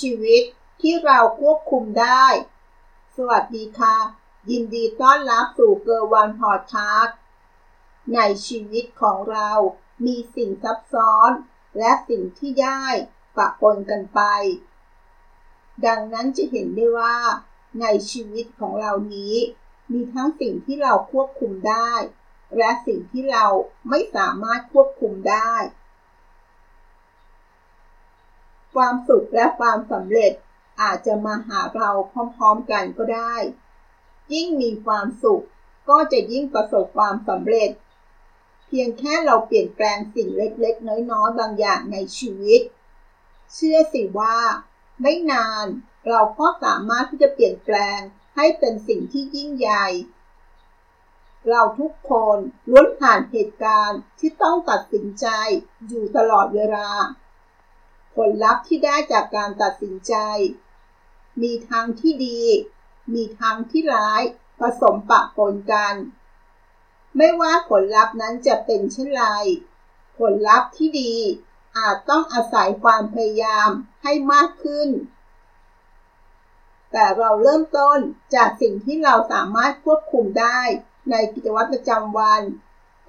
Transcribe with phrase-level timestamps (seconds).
[0.00, 0.42] ชีวิต
[0.80, 2.26] ที่เราควบคุมได้
[3.16, 3.96] สวัสดีค่ะ
[4.50, 7.16] ยินดีต้อนรับสู่เกอร์วันพอดคาสต์
[8.14, 9.50] ในชีวิตของเรา
[10.06, 11.30] มีสิ่งซับซ้อน
[11.78, 12.84] และสิ่งที่ได้
[13.36, 14.20] ปะปนกันไป
[15.86, 17.16] ดังนั้นจะเห็นได้ว่า
[17.80, 19.34] ในชีวิตของเรานี้
[19.92, 21.92] มีทั้งสิ่งที่เราควบคุมได้
[22.56, 23.46] และสิ่งที่เรา
[23.88, 25.54] ไม่สามารถควบคุมได้
[28.78, 30.32] ความสุขและความสำเร็จ
[30.82, 33.34] อาจจะมาหาเราพร้อมๆกันก็ได้
[34.32, 35.44] ยิ่งมีความสุข
[35.88, 37.70] ก็จะยิ่งประสบความสำเร็จ
[38.66, 42.60] เพียงแค่เราเปลี่ยนแปลงสิ่งเล็กๆ น้อยๆ บางอย่างในชีวิต
[43.54, 44.38] เชื่อสิว่า
[45.00, 45.66] ไม่นาน
[46.08, 47.98] เราก็สามารถที่จะเปลี่ยนแปลง
[48.36, 49.86] ให้เป็นสิ่งที่ยิ่งใหญ่
[51.48, 52.38] เราทุกคน
[52.70, 55.26] ล้วนผ่านเหตุการณ์ที่ต้องตัดสินใจ
[55.88, 56.88] อยู่ตลอดเวลา
[58.14, 60.14] ผลลัพธ์ที่ได้จากการตัดสินใจ
[61.42, 62.40] มีทางที่ดี
[63.14, 64.22] มีทางที่ร้าย
[64.60, 65.94] ผสมปะปนกัน
[67.16, 69.24] ไม่ว่าผลลัพธ์นั้นจะเป็นเช่นไร
[70.18, 71.14] ผลลัพธ์ที่ดี
[71.76, 73.70] อาจต้องอาศัยความพยายาม
[74.02, 74.88] ให้มากขึ้น
[76.92, 77.98] แต่เราเริ่มต้น
[78.34, 80.60] จากสิ่งที่เราสามารถควบคุมได้
[81.10, 82.42] ในกิจวัตรประจำวัน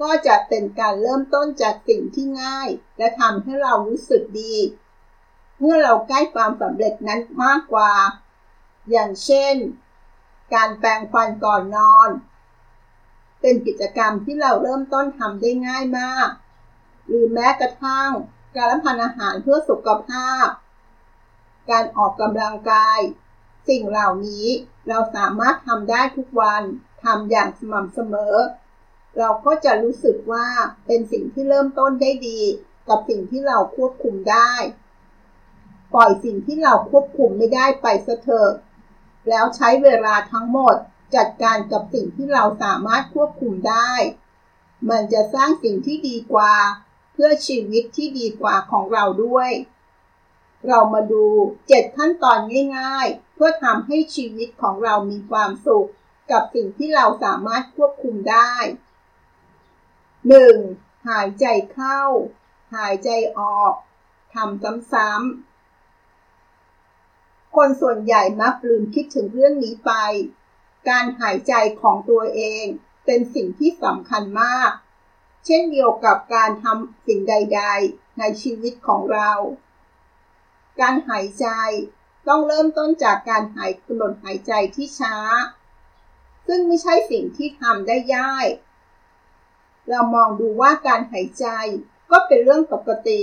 [0.02, 4.56] ก็จะเป็นการเริ่มต้นจากสิ่งที่ง่าย และทำให้เรารู้สึกดี
[5.60, 7.92] เมื่อเราใกล้ความสำเร็จนั้นมากกว่า
[8.92, 9.56] อย่างเช่น
[10.54, 12.10] การแปรงฟันก่อนนอน
[13.42, 16.28] เป็นกิจกรรมที่เราเริ่มต้นทำได้ง่ายมาก
[17.08, 18.10] หรือแม้กระทั่ง
[18.56, 20.46] การรับประทานอาหารเพื่อสุขภาพ
[21.70, 23.00] การออกกำลังกาย
[23.70, 24.46] สิ่งเหล่านี้
[24.90, 26.64] เราสามารถทำได้ทุกวัน
[27.04, 28.36] ทำอย่างสม่ำเสมอ
[29.18, 30.48] เราก็จะรู้สึกว่า
[30.86, 32.40] เป็นสิ่งที่เริ่มต้นได้ดี
[32.90, 34.52] กับสิ่งที่เราควบคุมได้
[35.94, 38.52] ปล่อยสิ่งที่เราควบคุมไม่ได้ไปซะเถอะ
[39.30, 40.76] แล้วใช้เวลาทั้งหมด
[41.16, 43.92] จัดการกับสิ่งที่เราสามารถควบคุมได้
[44.90, 46.54] มันจะสร้างสิ่งที่ดีกว่า
[47.14, 49.52] เพื่อชีวิตที่ดีกว่าของเราด้วย
[50.68, 51.26] เรามาดู
[51.68, 52.40] เจ็ดขั้นตอน
[52.78, 55.90] ง่าย ๆ เพื่อทำให้ชีวิตของเรามีความสุข
[56.32, 58.54] กับสิ่งที่เราสามารถควบคุมได้
[60.26, 61.08] 1.
[61.08, 62.02] หายใจเข้า
[62.76, 63.74] หายใจออก
[64.34, 65.49] ทำซ้ำๆ
[67.56, 69.92] คนส่วนใหญ่มักลืมคิดถึงเรื่องนี้ไป
[70.90, 72.66] การหายใจของตัวเอง
[73.06, 74.72] เป็นสิ่งที่สำคัญมาก
[75.46, 79.32] เช่นเดียวกับการทำสิ่งใด ๆ ในชีวิตของเรา
[80.80, 81.48] การหายใจ
[82.28, 85.16] ต้องเริ่มต้นจากการหายกำหนดหายใจที่ช้า
[86.48, 88.48] ซึ่งไม่ใช่สิ่งที่ทำได้ยาก
[89.90, 91.46] เรามองดูว่าการหายใจ
[92.12, 93.22] ก็เป็นเรื่องปกติ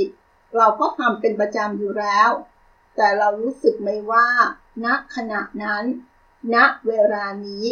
[0.57, 2.31] เราก็ทำเป็นประจำอยู่แล้ว
[2.97, 4.27] แต่เรารู้สึกไหมว่า
[4.85, 5.85] ณขณะนั้น
[6.55, 7.67] ณเวลานี้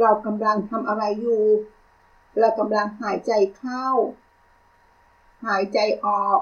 [0.00, 1.46] เรากำลังทำอะไรอยู่
[2.38, 3.86] เรากำลังหายใจเข้า
[5.46, 6.40] หายใจออก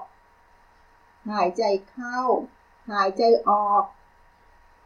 [1.30, 2.18] หายใจเข้า
[2.90, 3.82] หายใจออก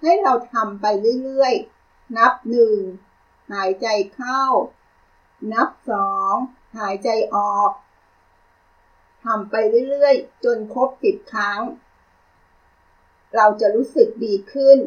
[0.01, 0.87] ให้เราทำไป
[1.23, 2.79] เรื่อยๆ นับหนึ่ง
[3.53, 4.43] หายใจเข้า
[5.53, 6.35] นับสอง
[6.79, 7.71] หายใจออก
[9.25, 9.55] ทำไป
[9.89, 11.61] เรื่อยๆ จนครบสิบครั้ง
[13.35, 14.79] เราจะรู้สึกดีขึ้น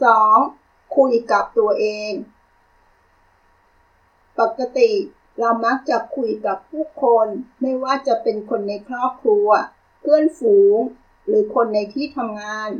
[0.00, 0.96] 2.
[0.96, 2.12] คุยกับตัวเอง
[4.40, 4.90] ปกติ
[5.38, 7.26] เรามักจะคุยกับผู้คน
[7.60, 9.48] ไม่ว่าจะเป็นคนในครอบครัว
[10.00, 10.78] เพื่อนฝูง
[11.26, 12.70] หรือคนในที่ทำงาน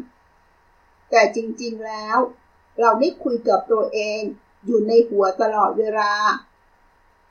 [1.10, 2.18] แต่จริงๆแล้ว
[2.80, 4.20] เราได้คุยกับตัวเอง
[4.66, 6.12] อยู่ในหัวตลอดเวลา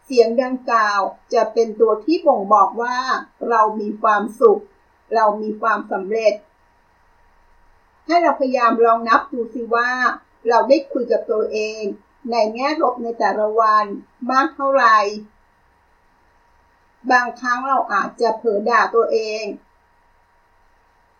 [0.05, 1.01] เสียงดังกล่าว
[1.33, 2.97] จะเป็นตัวที่บ่งบอกว่า
[3.49, 4.63] เรามีความสุข
[5.15, 6.33] เรามีความสำเร็จ
[8.07, 9.91] ให้เราพยายามลองนับดูสิว่า
[10.49, 11.81] เราได้คุยกับตัวเอง
[12.31, 13.85] ในแง่ลบในแต่ละวัน
[14.31, 14.97] มากเท่าไหร่
[17.11, 19.43] บางครั้งเราอาจจะเผลอด่าตัวเอง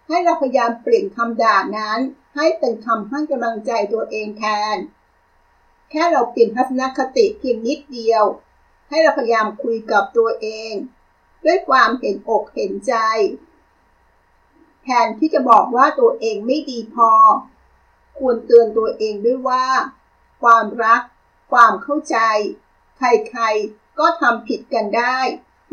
[0.08, 2.00] ให้เราพยายามเปลี่ยนคำด่านั้น
[2.36, 4.44] ให้เป็นคำให้กำลังใจตัวเองแท
[4.76, 4.78] น
[5.90, 8.24] แค่เราเปลี่ยนทัศนคติเพียงนิดเดียว
[8.90, 10.74] ให้เราพยายามคุยกับตัวเอง
[11.46, 12.94] ด้วยความเห็นอกเห็นใจ
[14.84, 17.12] แทนที่จะบอกว่าตัวเองไม่ดีพอ
[18.20, 19.66] ควรเตือนตัวเองด้วยว่า
[20.42, 21.02] ความรัก
[21.52, 22.18] ความเข้าใจ
[22.98, 25.18] ใครๆ ก็ทำผิดกันได้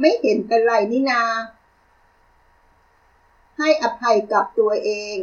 [0.00, 1.24] ไม่เห็นเป็นไรนี่นา
[3.58, 5.16] ให้อภัยกับตัวเอง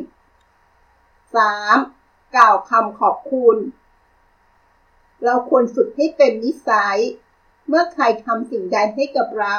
[1.54, 2.36] 3.
[2.36, 3.58] กล่าวคำขอบคุณ
[5.24, 6.98] เราควรฝึกให้เป็นนิสัย
[7.68, 9.58] เมื่อใครทำสิ่งใดให้กับเรา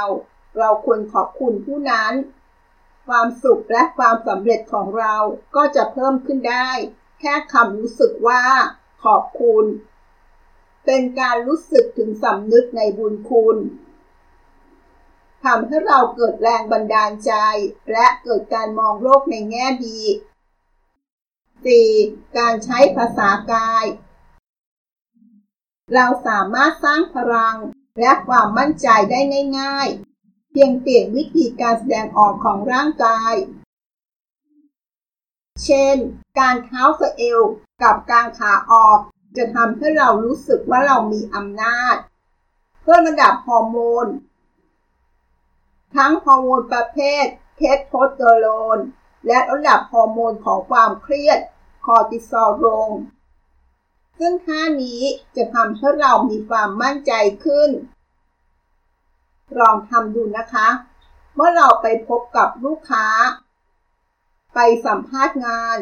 [0.58, 2.12] เราควรขอบคุณผู้นั้น
[3.06, 5.14] ความสุขและความสำเร็จของเรา
[5.56, 6.70] ก็จะเพิ่มขึ้นได้
[7.20, 8.44] แค่คำรู้สึกว่า
[9.05, 9.64] ขอบคุณ
[10.85, 13.56] เป็นการรู้สึกถึงสำนึกในบุญคุณ
[15.44, 17.32] ทำให้เราเกิดแรงบันดาลใจ
[17.93, 20.00] และเกิดการมองโลกในแง่ดี
[21.19, 22.38] 4.
[22.38, 23.85] การใช้ภาษากาย
[25.94, 27.56] เราสามารถสร้างพลัง
[28.00, 29.20] และความมั่นใจได้
[29.61, 29.88] ง่าย
[30.58, 33.35] เพียงเปลี่ยนวิธีการแสดงออกของร่างกาย
[35.64, 35.97] เช่น
[36.38, 37.41] การเท้าสะเอว
[37.82, 38.99] กับกางขาออก
[39.37, 41.97] จะทำให้เรารู้สึกว่าเรามีอำนาจ
[42.82, 44.06] เพิ่มระดับฮอร์โมน
[45.97, 47.25] ทั้งฮอร์โมนประเภท
[47.56, 48.79] เทสโทสเตอโรน
[49.26, 51.38] และระดับฮอร์โมนของความเครียด
[51.85, 52.91] คอร์ติซอลลง
[54.19, 55.00] ซึ่งท่านี้
[55.37, 57.12] จะทำให้เรามีความมั่นใจ
[57.44, 57.70] ขึ้น
[59.61, 60.69] ลองทำดูนะคะ
[61.35, 63.06] เมื่อเราไปพบกับลูกค้า
[64.55, 65.79] ไปสัมภาษณ์งาน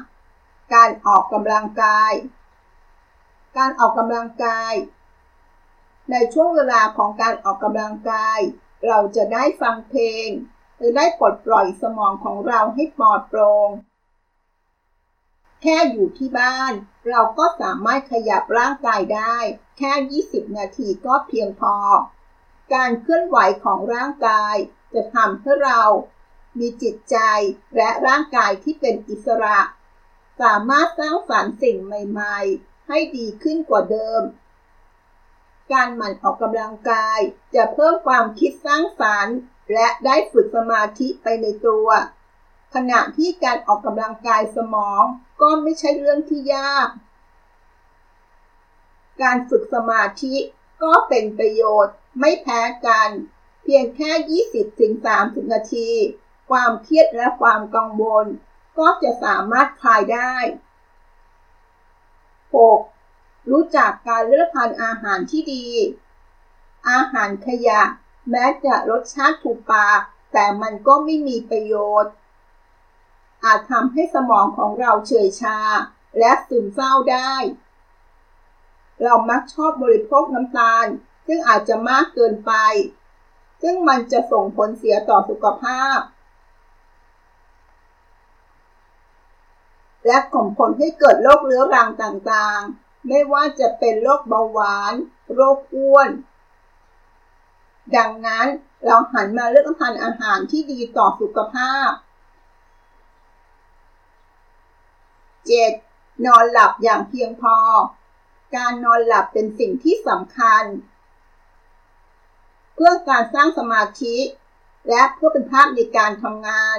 [0.00, 0.74] 5.
[0.74, 2.12] การออกกำลังกาย
[3.56, 4.72] การออกกำลังกาย
[6.10, 8.38] ในช่วงเวลาของการออกกำลังกาย
[8.86, 10.28] เราจะได้ฟังเพลง
[10.76, 13.70] หรือได้ปลดปล่อยสมองของเราให้ปลอดโปร่ง
[15.62, 16.72] แค่อยู่ที่บ้าน
[17.08, 19.36] เราก็สามารถขยับร่างกายได้
[19.78, 21.74] แค่ 20 นาทีก็เพียงพอ
[22.74, 24.54] การเคลื่อนไหวของร่างกาย
[24.94, 25.82] จะทำให้เรา
[26.58, 27.18] มีจิตใจ
[27.76, 29.58] และร่างกายที่เป็นอิสระ
[30.40, 34.22] สามารถสร้างสรรค์สิ่งใหม่ๆ ให้ดีขึ้นกว่าเดิม
[35.72, 37.18] การหมั่นออกกำลังกาย
[37.54, 39.36] จะเพิ่มความคิดสร้างสรรค์
[39.74, 41.88] และได้ฝึกสมาธิไปในตัว
[42.74, 45.02] ขณะที่การออกกำลังกายสมอง
[45.40, 46.88] ก็ไม่ใช่เรื่องที่ยาก
[49.22, 50.34] การฝึกสมาธิ
[50.82, 53.10] ก็เป็นประโยชน์ไม่แพ้กัน
[53.62, 54.10] เพียงแค่
[54.82, 55.90] 20-30 นาที
[56.50, 58.26] ความเครียดและความกังวล
[58.78, 60.34] ก็จะสามารถคลายได้
[62.72, 63.50] 6.
[63.50, 65.66] รู้จักการเลือกทานอาหารที่ดี
[66.90, 67.82] อาหารขยะ
[68.30, 70.00] แม้จะรสชาติถูกปาก
[70.32, 72.12] แต่มันก็ไม่มีประโยชน์
[73.44, 75.58] อาจทำให้สมองของเราเฉยชา
[76.18, 77.32] และซึมเศร้าได้
[79.02, 80.86] เรามักชอบบริโภคน้ำตาล
[81.26, 82.52] ซึ่งอาจจะมากเกินไป
[83.62, 85.98] ซึ่งมันจะส่งผลเสียต่อสุขภาพ
[90.06, 94.94] และก่อผลให้เกิดโรคเรื้อรังต่างๆ ไม่ว่าจะเป็นโรคเบาหวาน
[95.34, 96.10] โรคอ้วน
[97.96, 98.46] ดังนั้น
[98.84, 101.90] เราหันมาเลือกทานอาหารที่ดีต่อสุขภาพ
[105.66, 106.24] 7.
[106.26, 107.56] นอนหลับอย่างเพียงพอ
[108.54, 110.64] การนอนหลับเป็นสิ่งที่สำคัญ
[112.74, 114.16] เพื่อการสร้างสมาธิ
[114.88, 116.78] และเพื่อเป็นภาพในการทำงาน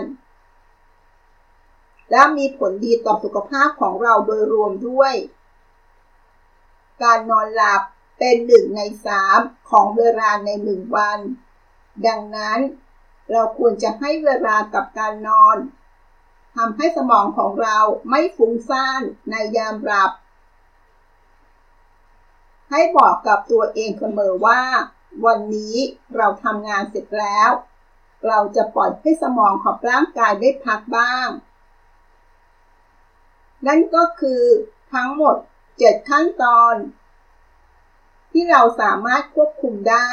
[2.11, 5.13] และมีผลดีต่อสุขภาพของเราโดยรวมด้วย
[7.03, 7.81] การนอนหลับ
[8.19, 11.19] เป็นหนึ่งในสามของเวลาในหนึ่งวัน
[12.07, 12.59] ดังนั้น
[13.31, 15.57] เราควรจะให้เวลากับการนอน
[16.55, 17.77] ทำให้สมองของเรา
[18.09, 20.11] ไม่ฟุ้งซ่านในยามหลับ
[22.69, 24.61] ให้บอกกับตัวเองเสมอว่า
[25.25, 25.75] วันนี้
[26.15, 27.49] เราทำงานเสร็จแล้ว
[28.27, 31.29] เราจะปล่อยให้สมองของร่างกายได้พักบ้าง
[33.67, 34.41] นั่นก็คือ
[34.93, 35.35] ทั้งหมด
[35.73, 36.75] 7 ขั้นตอน
[38.31, 40.11] ที่เราสามารถควบคุมได้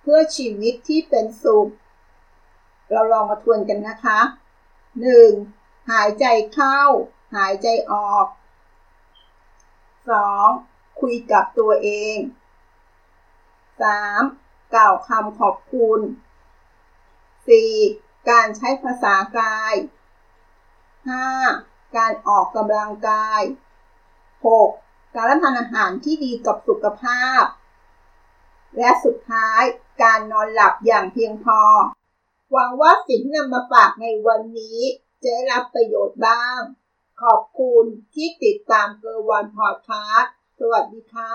[0.00, 1.70] เพื่อชีวิตที่เป็นสุข
[2.92, 4.20] เราลองมาทวนกันนะคะ
[5.04, 5.90] 1.
[5.90, 6.80] หายใจเข้า
[7.36, 8.26] หายใจออก
[10.32, 10.73] 2.
[11.00, 12.16] คุยกับตัวเอง
[13.86, 14.74] 3.
[14.74, 16.00] กล่าวคำขอบคุณ
[17.54, 18.30] 4.
[18.30, 19.74] การใช้ภาษากาย
[21.04, 21.96] 5.
[21.96, 23.40] การออกกำลังกาย
[24.48, 25.14] 6.
[25.14, 27.42] การรับประทานอาหารที่ดีกับสุขภาพ
[28.78, 29.62] และสุดท้าย
[30.02, 31.60] การนอนหลับอย่างเพียงพอ
[32.52, 34.78] หวังว่าสิ่งที่นำมาฝากในวันนี้
[35.22, 36.60] จะได้รับประโยชน์บ้าง
[37.22, 37.84] ขอบคุณ
[38.14, 41.30] ที่ติดตามเกอร์วันพอดคาสต์ สวัสดีค่ะ